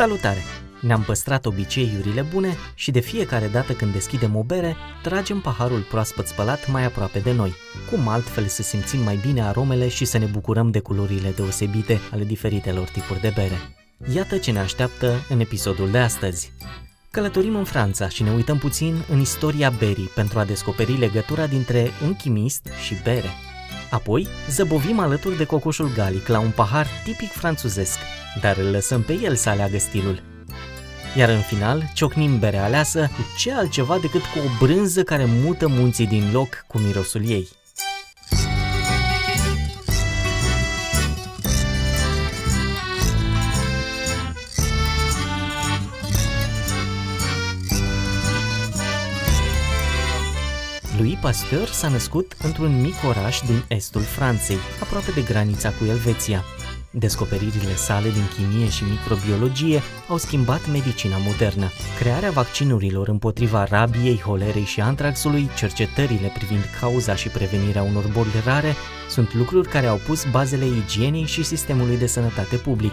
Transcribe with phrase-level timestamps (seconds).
[0.00, 0.42] Salutare!
[0.80, 6.26] Ne-am păstrat obiceiurile bune și de fiecare dată când deschidem o bere, tragem paharul proaspăt
[6.26, 7.52] spălat mai aproape de noi.
[7.90, 12.24] Cum altfel să simțim mai bine aromele și să ne bucurăm de culorile deosebite ale
[12.24, 13.58] diferitelor tipuri de bere.
[14.14, 16.52] Iată ce ne așteaptă în episodul de astăzi.
[17.10, 21.90] Călătorim în Franța și ne uităm puțin în istoria berii pentru a descoperi legătura dintre
[22.04, 23.30] un chimist și bere.
[23.90, 27.98] Apoi, zăbovim alături de cocoșul galic la un pahar tipic franțuzesc,
[28.40, 30.22] dar îl lăsăm pe el să aleagă stilul.
[31.16, 35.68] Iar în final, ciocnim berea aleasă cu ce altceva decât cu o brânză care mută
[35.68, 37.48] munții din loc cu mirosul ei.
[51.00, 56.44] Louis Pasteur s-a născut într-un mic oraș din estul Franței, aproape de granița cu Elveția.
[56.90, 61.70] Descoperirile sale din chimie și microbiologie au schimbat medicina modernă.
[61.98, 68.74] Crearea vaccinurilor împotriva rabiei, holerei și antraxului, cercetările privind cauza și prevenirea unor boli rare,
[69.08, 72.92] sunt lucruri care au pus bazele igienei și sistemului de sănătate public.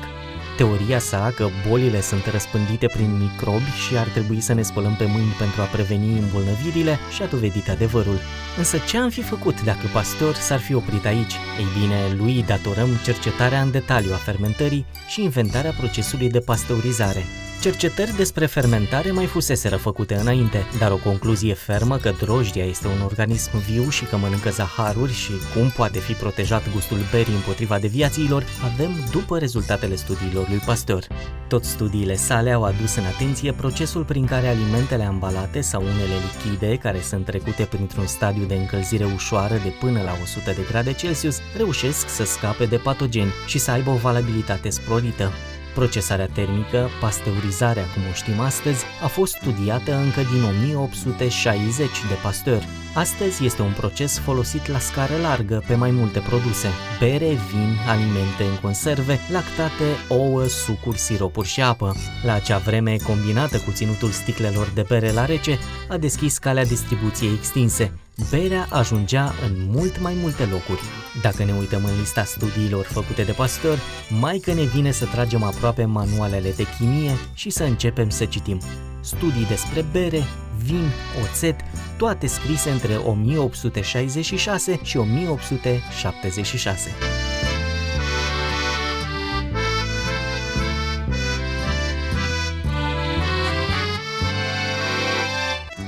[0.57, 5.05] Teoria sa că bolile sunt răspândite prin microbi și ar trebui să ne spălăm pe
[5.05, 8.19] mâini pentru a preveni îmbolnăvirile și-a dovedit adevărul.
[8.57, 11.33] Însă ce am fi făcut dacă Pasteur s-ar fi oprit aici?
[11.59, 17.23] Ei bine, lui datorăm cercetarea în detaliu a fermentării și inventarea procesului de pasteurizare,
[17.61, 23.01] Cercetări despre fermentare mai fuseseră făcute înainte, dar o concluzie fermă că drojdia este un
[23.01, 28.43] organism viu și că mănâncă zaharuri și cum poate fi protejat gustul berii împotriva deviațiilor,
[28.73, 31.07] avem după rezultatele studiilor lui Pasteur.
[31.47, 36.75] Tot studiile sale au adus în atenție procesul prin care alimentele ambalate sau unele lichide
[36.75, 41.39] care sunt trecute printr-un stadiu de încălzire ușoară de până la 100 de grade Celsius
[41.55, 45.31] reușesc să scape de patogeni și să aibă o valabilitate sporită.
[45.77, 52.63] Procesarea termică, pasteurizarea cum o știm astăzi, a fost studiată încă din 1860 de Pasteur.
[52.93, 56.67] Astăzi este un proces folosit la scară largă pe mai multe produse.
[56.99, 61.95] Bere, vin, alimente în conserve, lactate, ouă, sucuri, siropuri și apă.
[62.23, 67.33] La acea vreme, combinată cu ținutul sticlelor de bere la rece, a deschis calea distribuției
[67.33, 67.91] extinse,
[68.29, 70.81] berea ajungea în mult mai multe locuri.
[71.21, 73.79] Dacă ne uităm în lista studiilor făcute de pastor,
[74.19, 78.61] mai că ne vine să tragem aproape manualele de chimie și să începem să citim.
[79.01, 80.23] Studii despre bere,
[80.63, 80.89] vin,
[81.23, 81.55] oțet,
[81.97, 86.89] toate scrise între 1866 și 1876.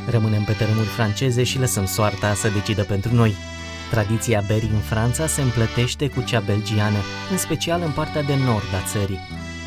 [0.09, 3.35] Rămânem pe terenuri franceze și lăsăm soarta să decidă pentru noi.
[3.89, 6.97] Tradiția berii în Franța se împlătește cu cea belgiană,
[7.31, 9.19] în special în partea de nord a țării.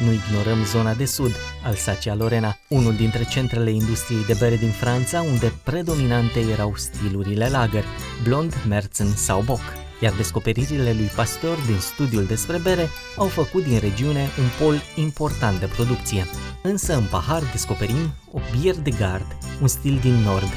[0.04, 1.32] Nu ignorăm zona de sud,
[1.64, 7.84] Alsacia-Lorena, unul dintre centrele industriei de bere din Franța, unde predominante erau stilurile lager,
[8.22, 9.60] blond, merzen sau boc
[10.02, 15.60] iar descoperirile lui Pasteur din studiul despre bere au făcut din regiune un pol important
[15.60, 16.26] de producție.
[16.62, 20.52] Însă în pahar descoperim o bier de gard, un stil din nord,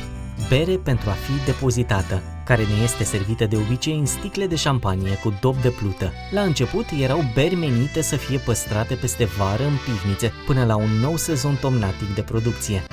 [0.49, 5.13] bere pentru a fi depozitată, care ne este servită de obicei în sticle de șampanie
[5.23, 6.11] cu dop de plută.
[6.31, 10.89] La început erau beri menite să fie păstrate peste vară în pivnițe până la un
[11.01, 12.83] nou sezon tomnatic de producție.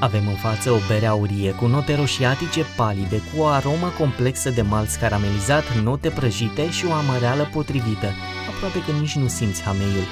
[0.00, 4.62] Avem în față o bere aurie cu note roșiatice palide, cu o aromă complexă de
[4.62, 8.12] malț caramelizat, note prăjite și o amăreală potrivită,
[8.48, 10.06] aproape că nici nu simți hameiul.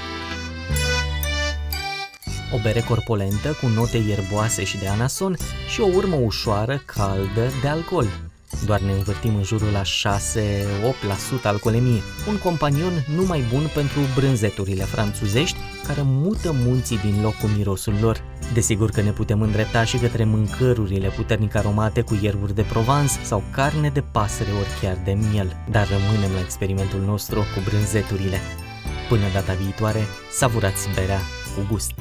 [2.53, 5.37] O bere corpolentă cu note ierboase și de anason
[5.69, 8.07] și o urmă ușoară, caldă, de alcool.
[8.65, 9.85] Doar ne învârtim în jurul la 6-8%
[11.43, 17.93] alcoolemie, un companion numai bun pentru brânzeturile franțuzești care mută munții din loc cu mirosul
[18.01, 18.23] lor.
[18.53, 23.43] Desigur că ne putem îndrepta și către mâncărurile puternic aromate cu ierburi de Provence sau
[23.51, 28.39] carne de pasăre ori chiar de miel, dar rămânem la experimentul nostru cu brânzeturile.
[29.09, 31.19] Până data viitoare, savurați berea
[31.55, 31.91] cu gust!